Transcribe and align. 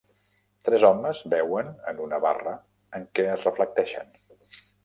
Tres 0.69 0.85
homes 0.89 1.19
beuen 1.33 1.69
en 1.93 2.01
una 2.07 2.21
barra 2.25 2.57
en 3.01 3.07
què 3.19 3.29
es 3.35 3.47
reflecteixen. 3.49 4.15